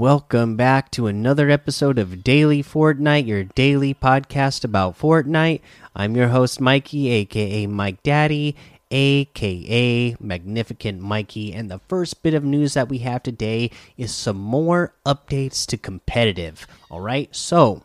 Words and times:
Welcome 0.00 0.56
back 0.56 0.90
to 0.92 1.08
another 1.08 1.50
episode 1.50 1.98
of 1.98 2.24
Daily 2.24 2.62
Fortnite, 2.62 3.26
your 3.26 3.44
daily 3.44 3.92
podcast 3.92 4.64
about 4.64 4.98
Fortnite. 4.98 5.60
I'm 5.94 6.16
your 6.16 6.28
host, 6.28 6.58
Mikey, 6.58 7.10
aka 7.10 7.66
Mike 7.66 8.02
Daddy, 8.02 8.56
aka 8.90 10.16
Magnificent 10.18 11.02
Mikey. 11.02 11.52
And 11.52 11.70
the 11.70 11.80
first 11.86 12.22
bit 12.22 12.32
of 12.32 12.42
news 12.42 12.72
that 12.72 12.88
we 12.88 13.00
have 13.00 13.22
today 13.22 13.70
is 13.98 14.10
some 14.10 14.38
more 14.38 14.94
updates 15.04 15.66
to 15.66 15.76
competitive. 15.76 16.66
All 16.90 17.02
right, 17.02 17.28
so 17.36 17.82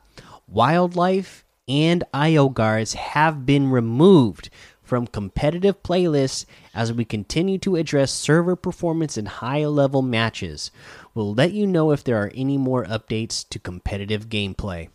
wildlife 0.48 1.44
and 1.68 2.06
IO 2.14 2.48
guards 2.48 2.94
have 2.94 3.46
been 3.46 3.70
removed 3.70 4.50
from 4.86 5.08
competitive 5.08 5.82
playlists 5.84 6.46
as 6.74 6.94
we 6.94 7.04
continue 7.04 7.58
to 7.60 7.76
address 7.76 8.12
server 8.12 8.56
performance 8.56 9.18
in 9.18 9.26
high 9.26 9.66
level 9.66 10.02
matches. 10.02 10.72
We'll 11.14 11.34
let 11.34 11.52
you 11.54 11.66
know 11.66 11.92
if 11.92 12.04
there 12.04 12.18
are 12.18 12.32
any 12.36 12.58
more 12.58 12.86
updates 12.86 13.48
to 13.50 13.60
competitive 13.60 14.30
gameplay. 14.30 14.90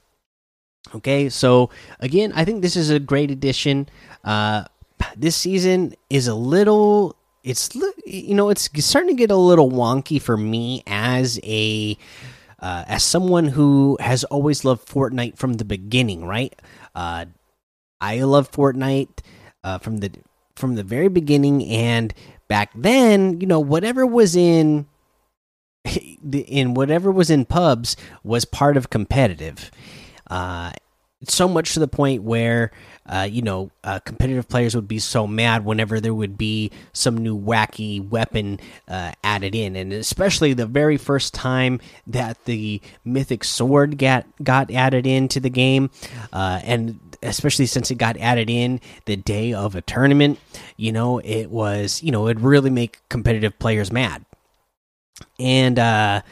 Okay, 0.95 1.29
so 1.29 1.71
again, 2.01 2.33
I 2.34 2.45
think 2.45 2.62
this 2.62 2.77
is 2.77 2.91
a 2.91 2.98
great 2.98 3.31
addition. 3.31 3.89
Uh, 4.25 4.65
this 5.17 5.37
season 5.37 5.95
is 6.09 6.27
a 6.27 6.34
little, 6.34 7.17
it's 7.45 7.75
you 8.07 8.34
know, 8.34 8.48
it's 8.48 8.69
starting 8.84 9.17
to 9.17 9.19
get 9.19 9.31
a 9.31 9.36
little 9.36 9.70
wonky 9.70 10.20
for 10.20 10.36
me 10.36 10.83
as 10.86 11.39
a 11.42 11.97
uh, 12.59 12.84
as 12.86 13.03
someone 13.03 13.47
who 13.47 13.97
has 14.01 14.25
always 14.25 14.64
loved 14.64 14.86
Fortnite 14.89 15.36
from 15.36 15.55
the 15.55 15.64
beginning. 15.64 16.25
Right, 16.25 16.59
uh, 16.95 17.27
I 18.01 18.23
love 18.23 18.51
Fortnite 18.51 19.20
uh, 19.64 19.78
from 19.78 19.98
the 19.98 20.11
from 20.56 20.75
the 20.75 20.83
very 20.83 21.08
beginning, 21.08 21.64
and 21.66 22.12
back 22.48 22.70
then, 22.75 23.41
you 23.41 23.47
know, 23.47 23.61
whatever 23.61 24.06
was 24.06 24.36
in 24.36 24.86
in 26.33 26.75
whatever 26.75 27.11
was 27.11 27.30
in 27.30 27.44
pubs 27.44 27.97
was 28.22 28.44
part 28.44 28.77
of 28.77 28.91
competitive. 28.91 29.70
Uh, 30.28 30.72
so 31.29 31.47
much 31.47 31.75
to 31.75 31.81
the 31.81 31.89
point 31.89 32.23
where 32.23 32.71
uh, 33.07 33.29
you 33.31 33.43
know 33.43 33.71
uh, 33.85 33.99
competitive 34.01 34.49
players 34.49 34.75
would 34.75 34.89
be 34.89 34.99
so 34.99 35.27
mad 35.27 35.65
whenever 35.65 36.01
there 36.01 36.15
would 36.15 36.39
be 36.39 36.71
some 36.93 37.19
new 37.19 37.39
wacky 37.39 38.07
weapon 38.09 38.59
uh, 38.89 39.13
added 39.23 39.55
in, 39.55 39.77
and 39.77 39.93
especially 39.93 40.53
the 40.55 40.67
very 40.67 40.97
first 40.97 41.35
time 41.35 41.81
that 42.07 42.43
the 42.47 42.81
mythic 43.05 43.45
sword 43.45 43.98
got 43.98 44.27
got 44.43 44.71
added 44.71 45.07
into 45.07 45.41
the 45.41 45.51
game, 45.51 45.91
uh, 46.33 46.61
and 46.65 46.98
especially 47.23 47.67
since 47.67 47.91
it 47.91 47.97
got 47.97 48.17
added 48.17 48.48
in 48.48 48.81
the 49.05 49.17
day 49.17 49.53
of 49.53 49.75
a 49.75 49.83
tournament, 49.83 50.39
you 50.77 50.93
know 50.93 51.19
it 51.19 51.51
was 51.51 52.03
you 52.03 52.11
know 52.11 52.29
it 52.29 52.39
really 52.41 52.71
make 52.71 52.98
competitive 53.11 53.59
players 53.59 53.93
mad, 53.93 54.25
and 55.39 55.79
uh, 55.79 56.23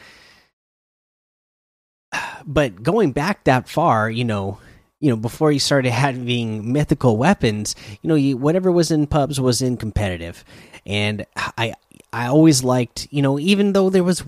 but 2.45 2.81
going 2.81 3.11
back 3.11 3.43
that 3.43 3.69
far, 3.69 4.09
you 4.09 4.23
know 4.23 4.57
you 4.99 5.09
know 5.09 5.15
before 5.15 5.51
you 5.51 5.59
started 5.59 5.91
having 5.91 6.71
mythical 6.71 7.17
weapons 7.17 7.75
you 8.01 8.07
know 8.07 8.15
you, 8.15 8.37
whatever 8.37 8.71
was 8.71 8.91
in 8.91 9.07
pubs 9.07 9.39
was 9.39 9.61
in 9.61 9.77
competitive. 9.77 10.43
And 10.85 11.25
i 11.35 11.73
i 12.11 12.25
always 12.27 12.63
liked 12.63 13.07
you 13.11 13.21
know 13.21 13.37
even 13.39 13.73
though 13.73 13.89
there 13.89 14.03
was 14.03 14.23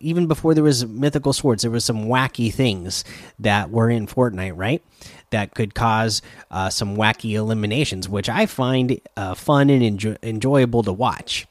even 0.00 0.26
before 0.26 0.54
there 0.54 0.64
was 0.64 0.86
mythical 0.86 1.32
swords 1.32 1.62
there 1.62 1.70
was 1.70 1.84
some 1.84 2.06
wacky 2.06 2.52
things 2.52 3.04
that 3.38 3.70
were 3.70 3.90
in 3.90 4.06
fortnite 4.06 4.56
right? 4.56 4.82
That 5.30 5.54
could 5.54 5.74
cause 5.74 6.22
uh, 6.50 6.70
some 6.70 6.96
wacky 6.96 7.34
eliminations 7.34 8.08
which 8.08 8.28
i 8.28 8.46
find 8.46 9.00
uh, 9.16 9.34
fun 9.34 9.70
and 9.70 9.82
enjoy 9.82 10.16
enjoyable 10.22 10.82
to 10.82 10.92
watch 10.92 11.46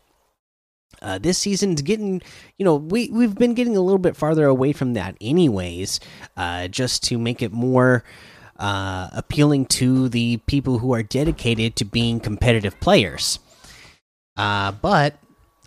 uh, 1.08 1.18
this 1.18 1.38
season's 1.38 1.82
getting, 1.82 2.22
you 2.58 2.66
know, 2.66 2.76
we 2.76 3.10
we've 3.12 3.36
been 3.36 3.54
getting 3.54 3.78
a 3.78 3.82
little 3.82 3.98
bit 3.98 4.18
farther 4.18 4.46
away 4.46 4.74
from 4.74 4.94
that, 4.94 5.16
anyways. 5.22 6.02
Uh, 6.36 6.68
just 6.68 7.02
to 7.04 7.18
make 7.18 7.42
it 7.42 7.54
more 7.54 8.04
uh, 8.60 9.08
appealing 9.14 9.66
to 9.68 10.10
the 10.10 10.36
people 10.48 10.80
who 10.80 10.94
are 10.94 11.04
dedicated 11.04 11.78
to 11.78 11.86
being 11.86 12.20
competitive 12.20 12.78
players. 12.82 13.40
Uh, 14.36 14.74
but 14.74 15.18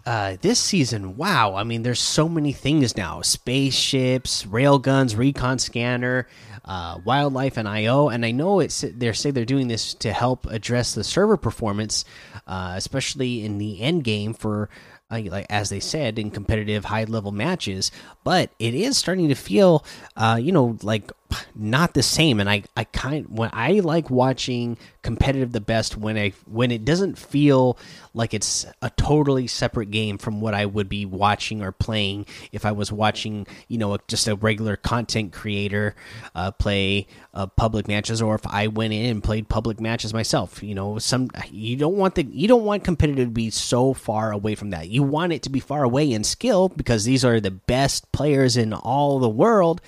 uh, 0.04 0.36
this 0.42 0.58
season, 0.58 1.16
wow! 1.16 1.54
I 1.54 1.64
mean, 1.64 1.84
there's 1.84 2.00
so 2.00 2.28
many 2.28 2.52
things 2.52 2.94
now: 2.94 3.22
spaceships, 3.22 4.44
railguns, 4.44 5.16
recon 5.16 5.58
scanner, 5.58 6.28
uh, 6.66 6.98
wildlife, 7.02 7.56
and 7.56 7.66
IO. 7.66 8.10
And 8.10 8.26
I 8.26 8.30
know 8.30 8.60
it's 8.60 8.82
they 8.82 9.10
say 9.14 9.30
they're 9.30 9.46
doing 9.46 9.68
this 9.68 9.94
to 9.94 10.12
help 10.12 10.44
address 10.50 10.94
the 10.94 11.02
server 11.02 11.38
performance, 11.38 12.04
especially 12.46 13.42
in 13.42 13.56
the 13.56 13.80
end 13.80 14.04
game 14.04 14.34
for 14.34 14.68
like 15.10 15.47
as 15.50 15.69
they 15.69 15.81
said 15.81 16.19
in 16.19 16.31
competitive 16.31 16.87
high 16.87 17.04
level 17.04 17.32
matches 17.32 17.91
but 18.25 18.50
it 18.59 18.75
is 18.75 18.97
starting 18.97 19.28
to 19.28 19.34
feel 19.34 19.84
uh, 20.16 20.38
you 20.41 20.53
know 20.53 20.78
like 20.82 21.12
not 21.54 21.94
the 21.94 22.02
same 22.02 22.41
and 22.41 22.48
i 22.48 22.62
i 22.76 22.84
kind 22.84 23.26
when 23.28 23.50
i 23.52 23.72
like 23.80 24.10
watching 24.10 24.76
competitive 25.02 25.52
the 25.52 25.60
best 25.60 25.96
when 25.96 26.16
i 26.16 26.32
when 26.46 26.70
it 26.70 26.84
doesn't 26.84 27.16
feel 27.16 27.78
like 28.14 28.34
it's 28.34 28.66
a 28.82 28.91
totally 28.91 29.46
separate 29.46 29.90
game 29.90 30.19
from 30.19 30.40
what 30.40 30.54
i 30.54 30.66
would 30.66 30.88
be 30.88 31.06
watching 31.06 31.62
or 31.62 31.72
playing 31.72 32.26
if 32.52 32.64
i 32.64 32.72
was 32.72 32.92
watching 32.92 33.46
you 33.69 33.78
know 33.78 33.96
just 34.08 34.28
a 34.28 34.34
regular 34.36 34.76
content 34.76 35.32
creator 35.32 35.94
uh, 36.34 36.50
play 36.50 37.06
uh, 37.34 37.46
public 37.46 37.88
matches 37.88 38.20
or 38.20 38.34
if 38.34 38.46
i 38.46 38.66
went 38.66 38.92
in 38.92 39.06
and 39.06 39.24
played 39.24 39.48
public 39.48 39.80
matches 39.80 40.12
myself 40.12 40.62
you 40.62 40.74
know 40.74 40.98
some 40.98 41.28
you 41.50 41.76
don't 41.76 41.96
want 41.96 42.14
the 42.14 42.24
you 42.24 42.48
don't 42.48 42.64
want 42.64 42.84
competitive 42.84 43.28
to 43.28 43.32
be 43.32 43.50
so 43.50 43.92
far 43.92 44.32
away 44.32 44.54
from 44.54 44.70
that. 44.70 44.88
You 44.88 45.02
want 45.02 45.32
it 45.32 45.42
to 45.42 45.50
be 45.50 45.60
far 45.60 45.84
away 45.84 46.10
in 46.10 46.24
skill 46.24 46.69
because 46.69 47.04
these 47.04 47.24
are 47.24 47.40
the 47.40 47.50
best 47.50 48.10
players 48.12 48.56
in 48.56 48.72
all 48.72 49.19
the 49.19 49.28
world 49.28 49.80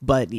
but 0.00 0.30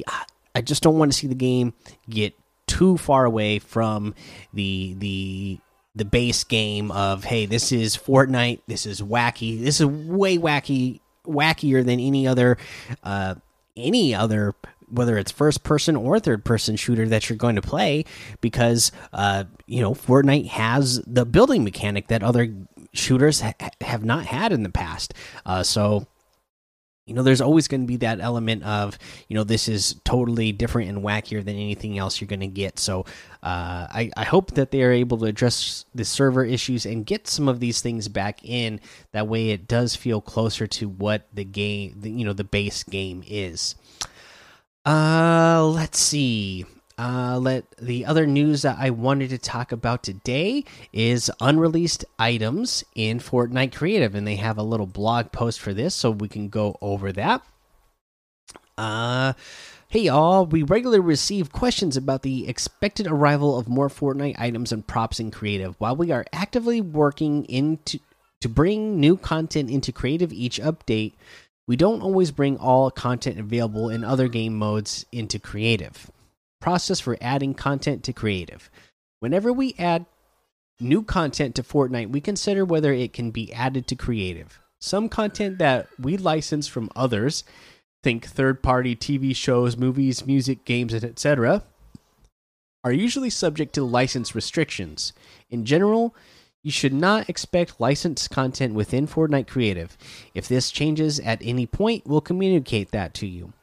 I 0.56 0.62
just 0.62 0.84
don't 0.84 0.98
want 0.98 1.12
to 1.12 1.18
see 1.18 1.28
the 1.28 1.36
game 1.36 1.74
get 2.10 2.34
too 2.68 2.98
far 2.98 3.26
away 3.26 3.60
from 3.60 4.14
the 4.54 4.96
the 4.98 5.60
the 5.96 6.06
base 6.06 6.44
game 6.44 6.92
of 6.92 7.24
hey, 7.24 7.46
this 7.46 7.72
is 7.72 7.98
Fortnite, 7.98 8.62
this 8.68 8.86
is 8.86 9.02
wacky, 9.02 9.62
this 9.62 9.82
is 9.82 9.86
way 9.86 10.38
wacky, 10.38 11.02
wackier 11.26 11.86
than 11.86 12.00
any 12.00 12.28
other 12.28 12.58
uh, 13.04 13.36
any 13.76 14.14
other 14.16 14.54
whether 14.92 15.18
it's 15.18 15.32
first 15.32 15.64
person 15.64 15.96
or 15.96 16.20
third 16.20 16.44
person 16.44 16.76
shooter 16.76 17.08
that 17.08 17.30
you're 17.30 17.38
going 17.38 17.56
to 17.56 17.62
play 17.62 18.06
because 18.42 18.92
uh, 19.14 19.44
you 19.66 19.82
know 19.82 19.94
Fortnite 19.94 20.48
has 20.48 21.02
the 21.06 21.26
building 21.26 21.64
mechanic 21.64 22.08
that 22.08 22.24
other 22.24 22.54
shooters 22.94 23.42
ha 23.42 23.54
have 23.82 24.04
not 24.04 24.26
had 24.26 24.52
in 24.52 24.64
the 24.64 24.70
past. 24.70 25.14
Uh, 25.46 25.64
so 25.64 26.08
you 27.10 27.16
know 27.16 27.24
there's 27.24 27.42
always 27.42 27.68
going 27.68 27.82
to 27.82 27.88
be 27.88 27.98
that 27.98 28.20
element 28.20 28.64
of 28.64 28.98
you 29.28 29.36
know 29.36 29.44
this 29.44 29.68
is 29.68 30.00
totally 30.06 30.52
different 30.52 30.90
and 30.90 31.04
wackier 31.04 31.44
than 31.44 31.56
anything 31.56 31.98
else 31.98 32.22
you're 32.22 32.28
going 32.28 32.40
to 32.40 32.48
get. 32.48 32.78
So 32.78 33.02
uh, 33.42 33.88
I, 33.90 34.12
I 34.16 34.24
hope 34.24 34.52
that 34.52 34.72
they 34.72 34.84
are 34.84 34.92
able 34.92 35.18
to 35.18 35.26
address 35.26 35.86
the 35.96 36.06
server 36.06 36.46
issues 36.46 36.86
and 36.86 37.06
get 37.06 37.28
some 37.28 37.48
of 37.48 37.60
these 37.60 37.82
things 37.82 38.08
back 38.08 38.46
in. 38.46 38.80
That 39.12 39.28
way 39.28 39.50
it 39.50 39.68
does 39.68 39.96
feel 39.96 40.22
closer 40.22 40.68
to 40.68 40.88
what 40.88 41.28
the 41.34 41.44
game 41.44 41.96
the, 42.00 42.12
you 42.12 42.24
know 42.24 42.34
the 42.34 42.44
base 42.44 42.84
game 42.84 43.24
is. 43.28 43.76
Uh 44.86 45.66
let's 45.74 46.00
see 46.00 46.66
uh, 47.00 47.40
let 47.40 47.64
the 47.78 48.06
other 48.06 48.28
news 48.28 48.64
that 48.64 48.76
I 48.78 48.90
wanted 48.90 49.30
to 49.30 49.38
talk 49.38 49.72
about 49.72 50.04
today 50.04 50.66
is 50.92 51.32
unreleased 51.40 52.04
items 52.20 52.84
in 52.94 53.20
Fortnite 53.20 53.74
Creative, 53.74 54.14
and 54.14 54.28
they 54.28 54.36
have 54.36 54.58
a 54.58 54.64
little 54.64 54.86
blog 54.86 55.32
post 55.32 55.62
for 55.62 55.74
this, 55.74 55.96
so 55.96 56.12
we 56.12 56.28
can 56.28 56.50
go 56.50 56.78
over 56.82 57.14
that. 57.14 57.42
Uh, 58.78 59.32
hey 59.88 60.02
y'all, 60.02 60.46
we 60.46 60.62
regularly 60.62 61.00
receive 61.00 61.54
questions 61.54 61.96
about 61.96 62.22
the 62.24 62.50
expected 62.50 63.08
arrival 63.08 63.58
of 63.58 63.70
more 63.70 63.88
Fortnite 63.88 64.38
items 64.38 64.74
and 64.74 64.86
props 64.86 65.22
in 65.22 65.32
Creative. 65.32 65.76
While 65.80 65.96
we 65.96 66.12
are 66.12 66.26
actively 66.34 66.82
working 66.82 67.46
into 67.46 68.00
to 68.42 68.50
bring 68.50 69.00
new 69.00 69.16
content 69.16 69.70
into 69.70 69.94
Creative 69.94 70.34
each 70.34 70.60
update, 70.60 71.14
we 71.66 71.78
don't 71.78 72.02
always 72.02 72.32
bring 72.32 72.58
all 72.58 72.92
content 72.92 73.40
available 73.40 73.90
in 73.90 74.04
other 74.04 74.28
game 74.28 74.58
modes 74.58 75.06
into 75.14 75.40
Creative 75.40 76.12
process 76.60 77.00
for 77.00 77.18
adding 77.22 77.54
content 77.54 78.04
to 78.04 78.14
creative. 78.14 78.70
Whenever 79.20 79.52
we 79.52 79.76
add 79.78 80.06
new 80.80 81.04
content 81.04 81.56
to 81.56 81.64
Fortnite, 81.64 82.12
we 82.12 82.22
consider 82.22 82.64
whether 82.64 82.94
it 82.94 83.14
can 83.14 83.32
be 83.32 83.54
added 83.54 83.88
to 83.88 83.96
creative. 83.96 84.60
Some 84.80 85.10
content 85.10 85.58
that 85.58 85.88
we 86.00 86.16
license 86.16 86.68
from 86.68 86.90
others, 86.96 87.44
think 88.02 88.26
third 88.26 88.64
party 88.64 88.96
TV 88.96 89.36
shows, 89.36 89.76
movies, 89.76 90.26
music, 90.26 90.64
games, 90.64 90.94
etc., 90.94 91.64
are 92.84 92.94
usually 92.94 93.30
subject 93.30 93.74
to 93.74 93.84
license 93.84 94.34
restrictions. 94.34 95.12
In 95.50 95.66
general, 95.66 96.16
you 96.64 96.72
should 96.72 96.94
not 96.94 97.30
expect 97.30 97.80
licensed 97.80 98.30
content 98.32 98.74
within 98.74 99.08
Fortnite 99.08 99.48
Creative. 99.48 99.98
If 100.34 100.48
this 100.48 100.72
changes 100.72 101.20
at 101.20 101.42
any 101.42 101.66
point, 101.66 102.06
we'll 102.06 102.22
communicate 102.22 102.92
that 102.92 103.14
to 103.16 103.28
you. 103.28 103.54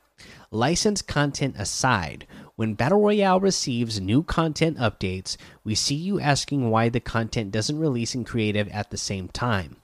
Licensed 0.51 1.07
content 1.07 1.57
aside, 1.59 2.27
when 2.57 2.73
Battle 2.73 3.01
Royale 3.01 3.39
receives 3.39 4.01
new 4.01 4.23
content 4.23 4.79
updates, 4.79 5.37
we 5.63 5.75
see 5.75 5.95
you 5.95 6.19
asking 6.19 6.71
why 6.71 6.89
the 6.89 7.01
content 7.01 7.53
doesn't 7.53 7.79
release 7.79 8.15
in 8.15 8.25
creative 8.25 8.67
at 8.69 8.91
the 8.91 8.97
same 8.97 9.29
time. 9.29 9.77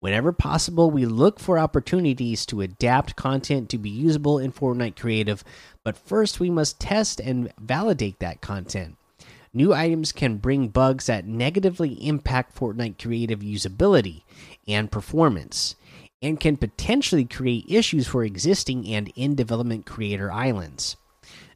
Whenever 0.00 0.32
possible, 0.32 0.90
we 0.90 1.06
look 1.06 1.38
for 1.38 1.58
opportunities 1.58 2.44
to 2.46 2.60
adapt 2.60 3.16
content 3.16 3.68
to 3.68 3.78
be 3.78 3.88
usable 3.88 4.38
in 4.38 4.52
Fortnite 4.52 4.96
Creative, 4.96 5.42
but 5.84 5.96
first 5.96 6.40
we 6.40 6.50
must 6.50 6.80
test 6.80 7.20
and 7.20 7.52
validate 7.58 8.18
that 8.18 8.40
content. 8.40 8.96
New 9.52 9.72
items 9.72 10.12
can 10.12 10.36
bring 10.36 10.68
bugs 10.68 11.06
that 11.06 11.26
negatively 11.26 11.94
impact 12.06 12.56
Fortnite 12.56 13.00
Creative 13.00 13.40
usability 13.40 14.22
and 14.66 14.90
performance, 14.90 15.76
and 16.20 16.40
can 16.40 16.56
potentially 16.56 17.24
create 17.24 17.64
issues 17.68 18.08
for 18.08 18.24
existing 18.24 18.88
and 18.88 19.12
in 19.14 19.36
development 19.36 19.86
creator 19.86 20.32
islands. 20.32 20.96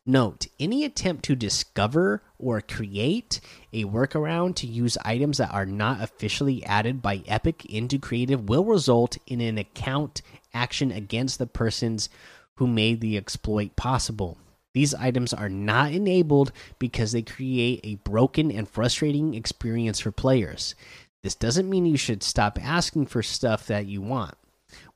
Note 0.05 0.49
any 0.59 0.85
attempt 0.85 1.25
to 1.27 1.37
discover 1.37 2.25
or 2.37 2.61
create 2.61 3.41
a 3.73 3.85
workaround 3.85 4.57
to 4.57 4.67
use 4.67 4.99
items 5.05 5.39
that 5.39 5.53
are 5.53 5.67
not 5.67 6.03
officially 6.03 6.65
added 6.65 7.01
by 7.01 7.23
Epic 7.29 7.65
into 7.67 8.01
Creative 8.01 8.49
will 8.49 8.65
result 8.65 9.17
in 9.29 9.41
an 9.41 9.59
account 9.59 10.21
action 10.53 10.91
against 10.91 11.39
the 11.39 11.47
persons 11.47 12.09
who 12.57 12.67
made 12.67 13.01
the 13.01 13.17
exploit 13.17 13.77
possible. 13.77 14.39
These 14.75 14.93
items 14.95 15.33
are 15.33 15.49
not 15.49 15.93
enabled 15.93 16.51
because 16.81 17.13
they 17.13 17.23
create 17.23 17.81
a 17.85 17.97
broken 17.97 18.51
and 18.51 18.69
frustrating 18.69 19.35
experience 19.35 20.01
for 20.01 20.11
players. 20.11 20.75
This 21.23 21.37
doesn't 21.37 21.71
mean 21.71 21.87
you 21.87 21.97
should 21.97 22.25
stop 22.25 22.59
asking 22.61 23.07
for 23.07 23.23
stuff 23.23 23.69
that 23.69 23.87
you 23.87 24.03
want. 24.03 24.35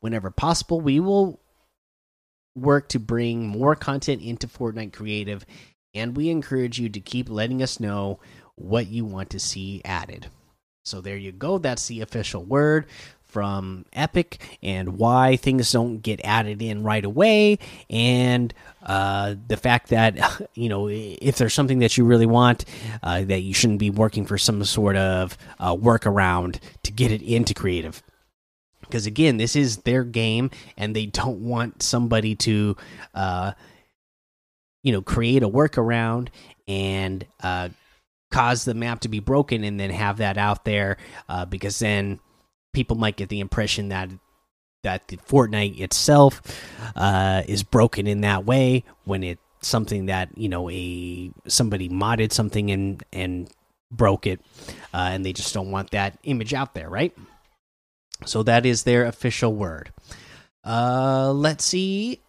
Whenever 0.01 0.33
possible, 0.33 0.81
we 0.81 0.99
will 0.99 1.39
work 2.57 2.89
to 2.89 2.99
bring 2.99 3.47
more 3.47 3.77
content 3.77 4.23
into 4.23 4.47
Fortnite 4.47 4.93
Creative, 4.93 5.45
and 5.95 6.17
we 6.17 6.31
encourage 6.31 6.79
you 6.79 6.89
to 6.89 7.01
keep 7.01 7.29
letting 7.29 7.63
us 7.63 7.81
know 7.81 8.19
what 8.57 8.87
you 8.87 9.05
want 9.05 9.31
to 9.31 9.39
see 9.39 9.83
added. 9.85 10.29
So 10.85 11.01
there 11.01 11.17
you 11.17 11.33
go. 11.33 11.59
That's 11.59 11.89
the 11.89 12.01
official 12.01 12.45
word 12.45 12.87
from 13.25 13.85
Epic 13.93 14.41
and 14.63 14.97
why 14.99 15.37
things 15.37 15.71
don't 15.73 15.99
get 15.99 16.21
added 16.25 16.63
in 16.63 16.83
right 16.85 17.05
away, 17.05 17.59
and 17.91 18.55
uh, 18.85 19.35
the 19.49 19.57
fact 19.57 19.89
that 19.91 20.49
you 20.55 20.69
know 20.69 20.89
if 20.89 21.37
there's 21.37 21.55
something 21.55 21.81
that 21.81 21.99
you 21.99 22.05
really 22.05 22.27
want, 22.27 22.65
uh, 23.03 23.23
that 23.25 23.41
you 23.41 23.53
shouldn't 23.53 23.81
be 23.81 23.91
working 23.91 24.25
for 24.25 24.39
some 24.39 24.65
sort 24.65 24.97
of 24.97 25.37
uh, 25.59 25.75
workaround 25.75 26.61
to 26.85 26.93
get 26.93 27.11
it 27.11 27.21
into 27.23 27.53
creative 27.53 28.03
because 28.87 29.07
again 29.07 29.37
this 29.37 29.57
is 29.57 29.79
their 29.79 30.05
game 30.05 30.51
and 30.77 30.95
they 30.95 31.07
don't 31.07 31.41
want 31.41 31.83
somebody 31.83 32.35
to 32.35 32.77
uh 33.15 33.53
you 34.83 34.93
know 34.93 35.03
create 35.03 35.43
a 35.43 35.49
workaround 35.49 36.29
and 36.69 37.27
uh 37.43 37.69
cause 38.31 38.65
the 38.65 38.75
map 38.75 39.01
to 39.01 39.09
be 39.09 39.21
broken 39.21 39.65
and 39.65 39.79
then 39.79 39.91
have 39.91 40.19
that 40.19 40.37
out 40.39 40.65
there 40.65 40.97
uh 41.29 41.45
because 41.45 41.79
then 41.79 42.19
people 42.73 42.97
might 42.97 43.17
get 43.17 43.29
the 43.29 43.41
impression 43.41 43.89
that 43.89 44.11
that 44.83 45.09
the 45.09 45.17
Fortnite 45.17 45.81
itself 45.81 46.43
uh 46.95 47.43
is 47.47 47.63
broken 47.63 48.07
in 48.07 48.21
that 48.23 48.45
way 48.45 48.85
when 49.05 49.23
it's 49.23 49.41
something 49.63 50.07
that 50.07 50.29
you 50.37 50.49
know 50.49 50.71
a 50.71 51.31
somebody 51.47 51.89
modded 51.89 52.33
something 52.33 52.71
and 52.71 53.03
and 53.13 53.51
broke 53.91 54.27
it 54.27 54.41
uh, 54.95 55.11
and 55.13 55.25
they 55.25 55.33
just 55.33 55.55
don't 55.55 55.71
want 55.71 55.91
that 55.91 56.19
image 56.25 56.55
out 56.55 56.75
there 56.75 56.89
right 56.89 57.17
so 58.25 58.43
that 58.43 58.65
is 58.65 58.83
their 58.85 59.05
official 59.05 59.53
word. 59.53 59.93
Uh, 60.65 61.33
let's 61.33 61.65
see. 61.65 62.21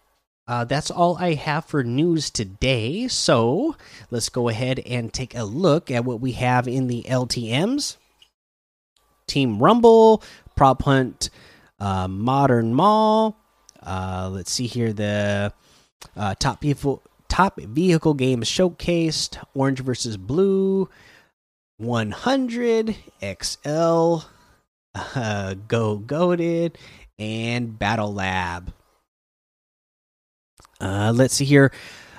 Uh, 0.46 0.64
that's 0.64 0.90
all 0.90 1.18
I 1.18 1.34
have 1.34 1.66
for 1.66 1.84
news 1.84 2.30
today. 2.30 3.08
So 3.08 3.76
let's 4.10 4.28
go 4.28 4.48
ahead 4.48 4.80
and 4.80 5.12
take 5.12 5.34
a 5.34 5.44
look 5.44 5.90
at 5.90 6.04
what 6.04 6.20
we 6.20 6.32
have 6.32 6.66
in 6.66 6.86
the 6.86 7.04
LTMs. 7.08 7.96
Team 9.26 9.58
Rumble, 9.58 10.22
Prop 10.56 10.82
Hunt, 10.82 11.28
uh, 11.78 12.08
Modern 12.08 12.74
Mall. 12.74 13.36
Uh, 13.82 14.30
let's 14.32 14.50
see 14.50 14.66
here 14.66 14.92
the 14.92 15.52
uh, 16.16 16.34
top 16.38 16.62
vehicle 16.62 17.02
top 17.28 17.60
vehicle 17.60 18.14
games 18.14 18.48
showcased: 18.48 19.38
Orange 19.54 19.80
versus 19.80 20.16
Blue, 20.16 20.88
100 21.76 22.96
XL 23.20 24.16
uh, 25.14 25.54
Go 25.68 25.98
Goated, 25.98 26.76
and 27.18 27.78
Battle 27.78 28.12
Lab. 28.12 28.72
Uh, 30.80 31.12
let's 31.14 31.34
see 31.34 31.44
here. 31.44 31.72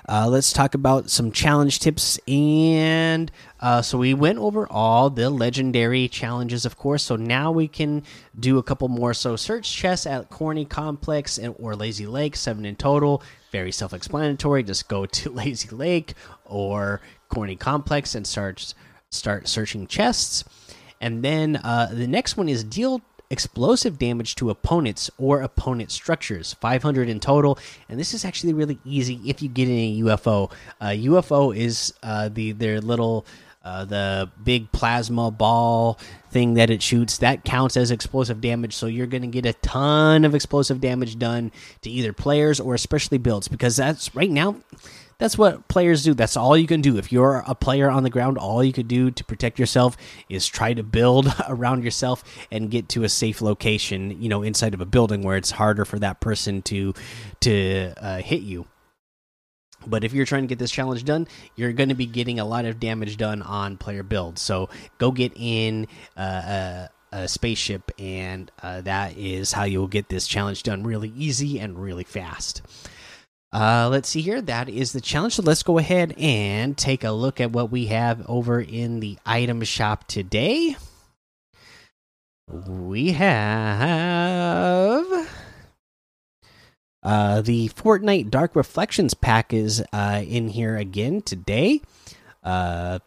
Uh, 0.09 0.27
let's 0.27 0.51
talk 0.51 0.73
about 0.73 1.07
some 1.07 1.31
challenge 1.31 1.77
tips. 1.77 2.19
And 2.27 3.31
uh, 3.59 3.83
so 3.83 3.99
we 3.99 4.15
went 4.15 4.39
over 4.39 4.67
all 4.67 5.11
the 5.11 5.29
legendary 5.29 6.07
challenges, 6.07 6.65
of 6.65 6.77
course. 6.77 7.03
So 7.03 7.15
now 7.15 7.51
we 7.51 7.67
can 7.67 8.03
do 8.39 8.57
a 8.57 8.63
couple 8.63 8.87
more. 8.87 9.13
So 9.13 9.35
search 9.35 9.71
chests 9.71 10.07
at 10.07 10.31
Corny 10.31 10.65
Complex 10.65 11.37
and, 11.37 11.53
or 11.59 11.75
Lazy 11.75 12.07
Lake, 12.07 12.35
seven 12.35 12.65
in 12.65 12.75
total. 12.75 13.21
Very 13.51 13.71
self 13.71 13.93
explanatory. 13.93 14.63
Just 14.63 14.87
go 14.87 15.05
to 15.05 15.29
Lazy 15.31 15.69
Lake 15.69 16.15
or 16.43 17.01
Corny 17.29 17.55
Complex 17.55 18.15
and 18.15 18.25
start, 18.25 18.73
start 19.11 19.47
searching 19.47 19.85
chests. 19.85 20.43
And 21.01 21.23
then 21.23 21.57
uh, 21.57 21.89
the 21.91 22.07
next 22.07 22.37
one 22.37 22.49
is 22.49 22.63
deal 22.63 23.01
explosive 23.29 23.99
damage 23.99 24.35
to 24.35 24.49
opponents 24.49 25.11
or 25.17 25.41
opponent 25.41 25.91
structures 25.91 26.53
500 26.53 27.09
in 27.09 27.19
total. 27.19 27.59
And 27.87 27.99
this 27.99 28.13
is 28.13 28.25
actually 28.25 28.53
really 28.53 28.79
easy 28.83 29.19
if 29.25 29.41
you 29.41 29.49
get 29.49 29.69
in 29.69 29.75
a 29.75 30.01
ufo 30.01 30.51
uh, 30.81 30.87
ufo 30.87 31.55
is 31.55 31.93
uh, 32.01 32.29
the 32.29 32.53
their 32.53 32.81
little 32.81 33.25
uh, 33.69 33.85
the 33.85 34.31
big 34.43 34.71
plasma 34.71 35.29
ball 35.29 35.99
thing 36.31 36.55
that 36.55 36.71
it 36.71 36.81
shoots 36.81 37.19
that 37.19 37.43
counts 37.43 37.77
as 37.77 37.91
explosive 37.91 38.41
damage 38.41 38.75
so 38.75 38.87
you're 38.87 39.07
going 39.07 39.21
to 39.21 39.27
get 39.27 39.45
a 39.45 39.53
ton 39.61 40.25
of 40.25 40.33
explosive 40.33 40.81
damage 40.81 41.19
done 41.19 41.51
to 41.81 41.89
either 41.89 42.11
players 42.11 42.59
or 42.59 42.73
especially 42.73 43.19
builds 43.19 43.47
because 43.47 43.75
that's 43.75 44.15
right 44.15 44.31
now 44.31 44.55
that's 45.19 45.37
what 45.37 45.67
players 45.67 46.03
do. 46.03 46.13
That's 46.13 46.37
all 46.37 46.57
you 46.57 46.65
can 46.65 46.79
do. 46.79 46.97
If 46.97 47.11
you're 47.11 47.43
a 47.45 47.53
player 47.53 47.89
on 47.89 48.03
the 48.03 48.09
ground, 48.09 48.37
all 48.37 48.63
you 48.63 48.71
could 48.71 48.87
do 48.87 49.11
to 49.11 49.23
protect 49.25 49.59
yourself 49.59 49.97
is 50.29 50.47
try 50.47 50.73
to 50.73 50.81
build 50.81 51.27
around 51.49 51.83
yourself 51.83 52.23
and 52.51 52.71
get 52.71 52.87
to 52.89 53.03
a 53.03 53.09
safe 53.09 53.41
location, 53.41 54.21
you 54.21 54.29
know, 54.29 54.43
inside 54.43 54.73
of 54.73 54.79
a 54.79 54.85
building 54.85 55.21
where 55.21 55.35
it's 55.35 55.51
harder 55.51 55.83
for 55.83 55.99
that 55.99 56.21
person 56.21 56.61
to 56.63 56.93
to 57.41 57.93
uh, 57.97 58.21
hit 58.21 58.41
you. 58.41 58.65
But 59.87 60.03
if 60.03 60.13
you're 60.13 60.25
trying 60.25 60.43
to 60.43 60.47
get 60.47 60.59
this 60.59 60.71
challenge 60.71 61.05
done, 61.05 61.27
you're 61.55 61.73
going 61.73 61.89
to 61.89 61.95
be 61.95 62.05
getting 62.05 62.39
a 62.39 62.45
lot 62.45 62.65
of 62.65 62.79
damage 62.79 63.17
done 63.17 63.41
on 63.41 63.77
player 63.77 64.03
builds. 64.03 64.41
So 64.41 64.69
go 64.97 65.11
get 65.11 65.31
in 65.35 65.87
uh, 66.17 66.21
a, 66.21 66.89
a, 67.11 67.27
spaceship, 67.27 67.91
and 67.97 68.51
uh, 68.61 68.81
that 68.81 69.17
is 69.17 69.51
how 69.51 69.63
you 69.63 69.79
will 69.79 69.87
get 69.87 70.09
this 70.09 70.27
challenge 70.27 70.63
done 70.63 70.83
really 70.83 71.13
easy 71.15 71.59
and 71.59 71.79
really 71.79 72.03
fast. 72.03 72.61
Uh, 73.51 73.89
let's 73.89 74.07
see 74.09 74.21
here. 74.21 74.41
That 74.41 74.69
is 74.69 74.91
the 74.91 75.01
challenge. 75.01 75.33
So 75.35 75.43
let's 75.43 75.63
go 75.63 75.79
ahead 75.79 76.13
and 76.17 76.77
take 76.77 77.03
a 77.03 77.11
look 77.11 77.41
at 77.41 77.51
what 77.51 77.71
we 77.71 77.87
have 77.87 78.23
over 78.29 78.61
in 78.61 78.99
the 78.99 79.17
item 79.25 79.63
shop 79.63 80.07
today. 80.07 80.75
We 82.67 83.11
have 83.13 85.08
uh, 87.03 87.41
the 87.41 87.69
Fortnite 87.69 88.29
Dark 88.29 88.55
Reflections 88.55 89.13
pack 89.13 89.53
is 89.53 89.83
uh, 89.93 90.23
in 90.25 90.49
here 90.49 90.75
again 90.75 91.21
today. 91.21 91.81
Uh, 92.43 92.99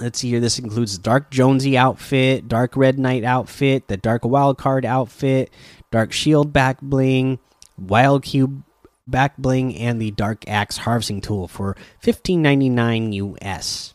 let's 0.00 0.18
see 0.18 0.30
here. 0.30 0.40
This 0.40 0.58
includes 0.58 0.98
Dark 0.98 1.30
Jonesy 1.30 1.76
outfit, 1.76 2.48
Dark 2.48 2.76
Red 2.76 2.98
Knight 2.98 3.24
outfit, 3.24 3.88
the 3.88 3.96
Dark 3.96 4.22
Wildcard 4.22 4.84
outfit, 4.84 5.50
Dark 5.90 6.12
Shield 6.12 6.52
back 6.52 6.80
bling, 6.80 7.38
Wild 7.78 8.24
Cube 8.24 8.62
back 9.06 9.36
bling 9.36 9.76
and 9.76 10.00
the 10.00 10.10
dark 10.10 10.44
axe 10.48 10.78
harvesting 10.78 11.20
tool 11.20 11.46
for 11.46 11.76
15.99 12.02 13.40
us 13.42 13.94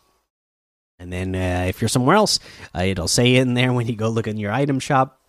and 1.00 1.12
then 1.12 1.36
uh, 1.36 1.66
if 1.68 1.82
you're 1.82 1.90
somewhere 1.90 2.16
else 2.16 2.40
uh, 2.76 2.84
it'll 2.84 3.08
say 3.08 3.36
in 3.36 3.54
there 3.54 3.74
when 3.74 3.88
you 3.88 3.96
go 3.96 4.10
look 4.10 4.28
in 4.28 4.38
your 4.38 4.52
item 4.52 4.80
shop 4.80 5.21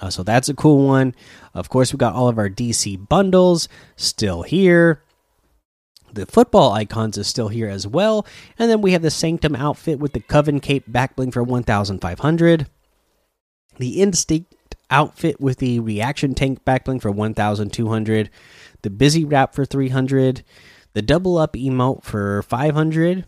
uh, 0.00 0.10
so 0.10 0.22
that's 0.22 0.48
a 0.48 0.54
cool 0.54 0.86
one. 0.86 1.14
Of 1.54 1.68
course 1.68 1.92
we 1.92 1.96
got 1.96 2.14
all 2.14 2.28
of 2.28 2.38
our 2.38 2.48
dc 2.48 3.08
bundles 3.08 3.68
still 3.96 4.42
here. 4.42 5.02
The 6.12 6.26
football 6.26 6.72
icons 6.72 7.18
is 7.18 7.26
still 7.26 7.48
here 7.48 7.68
as 7.68 7.86
well. 7.86 8.26
And 8.58 8.70
then 8.70 8.80
we 8.80 8.92
have 8.92 9.02
the 9.02 9.10
sanctum 9.10 9.54
outfit 9.54 9.98
with 9.98 10.14
the 10.14 10.20
coven 10.20 10.60
cape 10.60 10.84
back 10.86 11.16
bling 11.16 11.30
for 11.30 11.42
1500 11.42 12.66
the 13.78 14.00
instinct 14.00 14.54
outfit 14.90 15.40
with 15.40 15.58
the 15.58 15.80
reaction 15.80 16.34
tank 16.34 16.64
back 16.64 16.84
bling 16.84 17.00
for 17.00 17.10
1200 17.10 18.30
the 18.82 18.90
busy 18.90 19.24
wrap 19.24 19.54
for 19.54 19.64
300 19.64 20.42
the 20.94 21.02
double 21.02 21.38
up 21.38 21.52
emote 21.54 22.02
for 22.02 22.42
500 22.42 23.24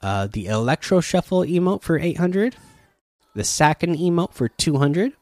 uh, 0.00 0.28
the 0.30 0.46
electro 0.46 1.00
shuffle 1.00 1.42
emote 1.42 1.82
for 1.82 1.98
800 1.98 2.56
the 3.34 3.44
Sakin 3.44 3.94
emote 3.94 4.32
for 4.32 4.48
200 4.48 5.12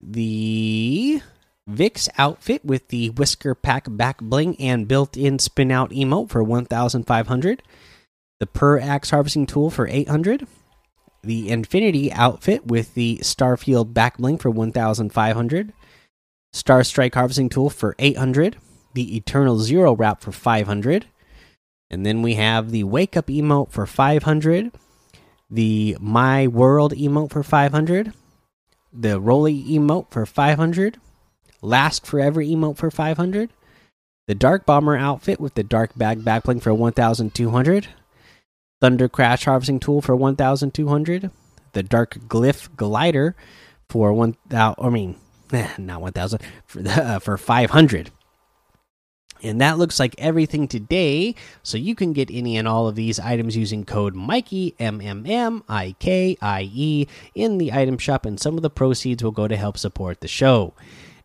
the 0.00 1.20
Vix 1.66 2.08
outfit 2.16 2.64
with 2.64 2.88
the 2.88 3.10
whisker 3.10 3.54
pack 3.54 3.86
back 3.90 4.20
bling 4.20 4.56
and 4.58 4.88
built-in 4.88 5.38
spin 5.38 5.70
out 5.70 5.90
emote 5.90 6.30
for 6.30 6.42
1500 6.42 7.62
the 8.40 8.46
per 8.46 8.78
axe 8.78 9.10
harvesting 9.10 9.44
tool 9.44 9.68
for 9.68 9.86
800 9.86 10.46
the 11.22 11.50
Infinity 11.50 12.12
outfit 12.12 12.66
with 12.66 12.94
the 12.94 13.18
Starfield 13.18 13.92
back 13.92 14.18
bling 14.18 14.38
for 14.38 14.50
1,500. 14.50 15.72
Star 16.52 16.84
Strike 16.84 17.14
harvesting 17.14 17.48
tool 17.48 17.70
for 17.70 17.94
800. 17.98 18.56
The 18.94 19.16
Eternal 19.16 19.58
Zero 19.58 19.94
wrap 19.94 20.22
for 20.22 20.32
500. 20.32 21.06
And 21.90 22.06
then 22.06 22.22
we 22.22 22.34
have 22.34 22.70
the 22.70 22.84
Wake 22.84 23.16
Up 23.16 23.26
emote 23.26 23.70
for 23.70 23.86
500. 23.86 24.72
The 25.50 25.96
My 26.00 26.46
World 26.46 26.94
emote 26.94 27.30
for 27.30 27.42
500. 27.42 28.12
The 28.92 29.20
Roly 29.20 29.62
emote 29.64 30.10
for 30.10 30.24
500. 30.26 30.98
Last 31.60 32.06
Forever 32.06 32.42
emote 32.42 32.76
for 32.76 32.90
500. 32.90 33.50
The 34.26 34.34
Dark 34.34 34.66
Bomber 34.66 34.96
outfit 34.96 35.40
with 35.40 35.54
the 35.54 35.62
Dark 35.62 35.96
Bag 35.96 36.20
backbling 36.20 36.62
for 36.62 36.74
1,200. 36.74 37.88
Thunder 38.80 39.08
Crash 39.08 39.44
harvesting 39.44 39.80
tool 39.80 40.00
for 40.00 40.14
1,200. 40.14 41.30
The 41.72 41.82
Dark 41.82 42.18
Glyph 42.28 42.74
glider 42.76 43.34
for 43.88 44.12
1,000. 44.12 44.74
I 44.78 44.88
mean, 44.90 45.16
not 45.78 46.00
1,000 46.00 46.40
for 46.66 46.82
uh, 46.86 47.18
for 47.18 47.36
500. 47.38 48.10
And 49.42 49.60
that 49.60 49.78
looks 49.78 50.00
like 50.00 50.14
everything 50.18 50.68
today. 50.68 51.34
So 51.62 51.78
you 51.78 51.94
can 51.94 52.12
get 52.12 52.30
any 52.32 52.56
and 52.56 52.66
all 52.66 52.88
of 52.88 52.96
these 52.96 53.20
items 53.20 53.56
using 53.56 53.84
code 53.84 54.14
Mikey 54.14 54.74
M 54.78 55.00
M 55.00 55.24
M 55.26 55.62
I 55.68 55.94
K 55.98 56.36
I 56.40 56.70
E 56.72 57.06
in 57.34 57.58
the 57.58 57.72
item 57.72 57.98
shop, 57.98 58.26
and 58.26 58.40
some 58.40 58.56
of 58.56 58.62
the 58.62 58.70
proceeds 58.70 59.22
will 59.22 59.30
go 59.30 59.46
to 59.46 59.56
help 59.56 59.78
support 59.78 60.20
the 60.20 60.28
show. 60.28 60.74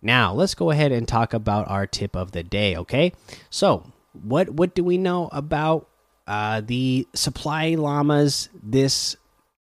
Now 0.02 0.34
let's 0.34 0.54
go 0.54 0.70
ahead 0.70 0.92
and 0.92 1.08
talk 1.08 1.34
about 1.34 1.70
our 1.70 1.88
tip 1.88 2.16
of 2.16 2.34
the 2.34 2.44
day. 2.44 2.76
Okay, 2.76 3.14
so 3.50 3.92
what 4.12 4.50
what 4.50 4.76
do 4.76 4.84
we 4.84 4.98
know 4.98 5.30
about 5.32 5.88
uh, 6.28 6.62
the 6.62 7.08
supply 7.16 7.76
llamas 7.76 8.50
this 8.62 9.16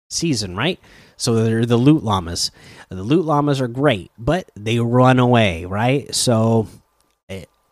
season? 0.10 0.56
Right, 0.56 0.80
so 1.16 1.36
they're 1.36 1.66
the 1.66 1.78
loot 1.78 2.04
llamas. 2.04 2.52
The 2.90 3.02
loot 3.02 3.26
llamas 3.26 3.62
are 3.62 3.70
great, 3.70 4.12
but 4.18 4.52
they 4.56 4.80
run 4.80 5.20
away. 5.20 5.64
Right, 5.66 6.14
so 6.14 6.68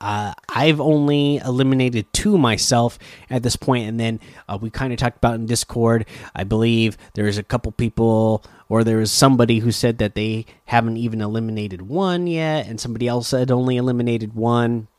uh, 0.03 0.33
I've 0.49 0.81
only 0.81 1.37
eliminated 1.37 2.11
two 2.11 2.37
myself 2.37 2.99
at 3.29 3.41
this 3.41 3.55
point, 3.55 3.87
and 3.87 3.97
then 3.97 4.19
uh, 4.49 4.57
we 4.61 4.69
kind 4.69 4.91
of 4.91 4.99
talked 4.99 5.15
about 5.15 5.35
in 5.35 5.45
Discord. 5.45 6.05
I 6.35 6.43
believe 6.43 6.97
there's 7.13 7.37
a 7.37 7.43
couple 7.43 7.71
people, 7.71 8.43
or 8.67 8.83
there 8.83 8.97
was 8.97 9.13
somebody 9.13 9.59
who 9.59 9.71
said 9.71 9.99
that 9.99 10.13
they 10.13 10.45
haven't 10.65 10.97
even 10.97 11.21
eliminated 11.21 11.83
one 11.83 12.27
yet, 12.27 12.67
and 12.67 12.81
somebody 12.81 13.07
else 13.07 13.31
had 13.31 13.49
only 13.49 13.77
eliminated 13.77 14.33
one. 14.33 14.89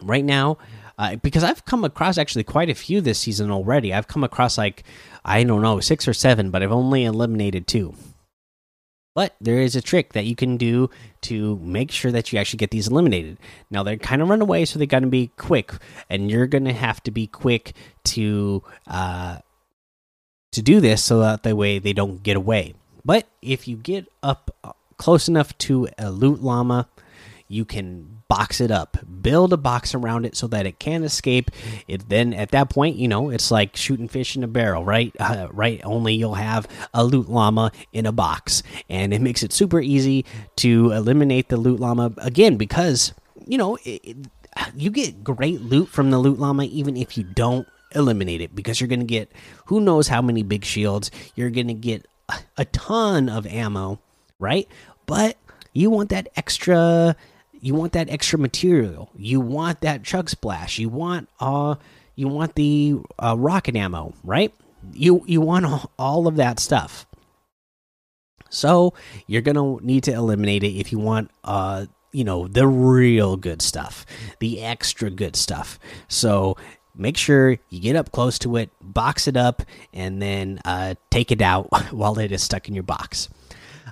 Right 0.00 0.24
now, 0.24 0.56
uh, 0.98 1.16
because 1.16 1.44
I've 1.44 1.66
come 1.66 1.84
across 1.84 2.16
actually 2.16 2.44
quite 2.44 2.70
a 2.70 2.74
few 2.74 3.02
this 3.02 3.18
season 3.18 3.50
already. 3.50 3.92
I've 3.92 4.08
come 4.08 4.24
across 4.24 4.56
like 4.56 4.84
I 5.22 5.44
don't 5.44 5.60
know 5.60 5.80
six 5.80 6.08
or 6.08 6.14
seven, 6.14 6.50
but 6.50 6.62
I've 6.62 6.72
only 6.72 7.04
eliminated 7.04 7.66
two. 7.66 7.94
But 9.16 9.34
there 9.40 9.60
is 9.60 9.74
a 9.74 9.80
trick 9.80 10.12
that 10.12 10.26
you 10.26 10.36
can 10.36 10.58
do 10.58 10.90
to 11.22 11.56
make 11.62 11.90
sure 11.90 12.12
that 12.12 12.30
you 12.30 12.38
actually 12.38 12.58
get 12.58 12.70
these 12.70 12.88
eliminated. 12.88 13.38
Now 13.70 13.82
they're 13.82 13.96
kind 13.96 14.20
of 14.20 14.28
run 14.28 14.42
away, 14.42 14.66
so 14.66 14.78
they 14.78 14.84
got 14.84 15.00
to 15.00 15.06
be 15.06 15.30
quick, 15.38 15.72
and 16.10 16.30
you're 16.30 16.46
going 16.46 16.66
to 16.66 16.74
have 16.74 17.02
to 17.04 17.10
be 17.10 17.26
quick 17.26 17.72
to 18.12 18.62
uh, 18.86 19.38
to 20.52 20.60
do 20.60 20.80
this, 20.80 21.02
so 21.02 21.20
that 21.20 21.44
the 21.44 21.56
way 21.56 21.78
they 21.78 21.94
don't 21.94 22.22
get 22.22 22.36
away. 22.36 22.74
But 23.06 23.26
if 23.40 23.66
you 23.66 23.76
get 23.78 24.06
up 24.22 24.54
uh, 24.62 24.72
close 24.98 25.28
enough 25.28 25.56
to 25.58 25.88
a 25.96 26.10
loot 26.10 26.42
llama, 26.42 26.86
you 27.48 27.64
can 27.64 28.22
box 28.28 28.60
it 28.60 28.70
up 28.70 28.96
build 29.22 29.52
a 29.52 29.56
box 29.56 29.94
around 29.94 30.24
it 30.24 30.36
so 30.36 30.46
that 30.46 30.66
it 30.66 30.78
can 30.78 31.04
escape. 31.04 31.50
It 31.86 32.08
then 32.08 32.32
at 32.34 32.50
that 32.50 32.70
point 32.70 32.96
you 32.96 33.08
know 33.08 33.30
it's 33.30 33.50
like 33.50 33.76
shooting 33.76 34.08
fish 34.08 34.36
in 34.36 34.44
a 34.44 34.48
barrel 34.48 34.84
right? 34.84 35.14
Uh, 35.18 35.48
right 35.52 35.80
only 35.84 36.14
you'll 36.14 36.34
have 36.34 36.66
a 36.92 37.04
loot 37.04 37.28
llama 37.28 37.72
in 37.92 38.06
a 38.06 38.12
box. 38.12 38.62
And 38.88 39.12
it 39.12 39.20
makes 39.20 39.42
it 39.42 39.52
super 39.52 39.80
easy 39.80 40.24
to 40.56 40.92
eliminate 40.92 41.48
the 41.48 41.56
loot 41.56 41.80
llama 41.80 42.12
again 42.18 42.56
because 42.56 43.12
you 43.46 43.58
know 43.58 43.76
it, 43.84 44.00
it, 44.04 44.16
you 44.74 44.90
get 44.90 45.22
great 45.22 45.60
loot 45.60 45.88
from 45.88 46.10
the 46.10 46.18
loot 46.18 46.38
llama 46.38 46.64
even 46.64 46.96
if 46.96 47.16
you 47.16 47.24
don't 47.24 47.68
eliminate 47.94 48.40
it 48.40 48.54
because 48.54 48.80
you're 48.80 48.88
going 48.88 49.00
to 49.00 49.06
get 49.06 49.30
who 49.66 49.80
knows 49.80 50.08
how 50.08 50.20
many 50.20 50.42
big 50.42 50.64
shields. 50.64 51.10
You're 51.34 51.50
going 51.50 51.68
to 51.68 51.74
get 51.74 52.06
a, 52.28 52.38
a 52.58 52.64
ton 52.66 53.28
of 53.28 53.46
ammo 53.46 54.00
right? 54.38 54.68
But 55.06 55.36
you 55.72 55.90
want 55.90 56.10
that 56.10 56.28
extra 56.36 57.16
you 57.60 57.74
want 57.74 57.92
that 57.92 58.10
extra 58.10 58.38
material. 58.38 59.10
You 59.16 59.40
want 59.40 59.80
that 59.80 60.02
chug 60.02 60.28
splash. 60.30 60.78
You 60.78 60.88
want 60.88 61.28
uh 61.40 61.76
you 62.14 62.28
want 62.28 62.54
the 62.54 62.96
uh, 63.18 63.36
rocket 63.38 63.76
ammo, 63.76 64.14
right? 64.24 64.52
You 64.92 65.22
you 65.26 65.40
want 65.40 65.88
all 65.98 66.26
of 66.26 66.36
that 66.36 66.58
stuff. 66.60 67.06
So 68.48 68.94
you're 69.26 69.42
gonna 69.42 69.80
need 69.82 70.04
to 70.04 70.12
eliminate 70.12 70.62
it 70.62 70.78
if 70.78 70.92
you 70.92 70.98
want 70.98 71.30
uh 71.44 71.86
you 72.12 72.24
know 72.24 72.48
the 72.48 72.66
real 72.66 73.36
good 73.36 73.60
stuff, 73.60 74.06
the 74.38 74.62
extra 74.62 75.10
good 75.10 75.36
stuff. 75.36 75.78
So 76.08 76.56
make 76.96 77.16
sure 77.16 77.58
you 77.68 77.80
get 77.80 77.96
up 77.96 78.12
close 78.12 78.38
to 78.40 78.56
it, 78.56 78.70
box 78.80 79.28
it 79.28 79.36
up, 79.36 79.62
and 79.92 80.20
then 80.20 80.60
uh, 80.64 80.94
take 81.10 81.30
it 81.30 81.42
out 81.42 81.68
while 81.92 82.18
it 82.18 82.32
is 82.32 82.42
stuck 82.42 82.68
in 82.68 82.74
your 82.74 82.82
box. 82.82 83.28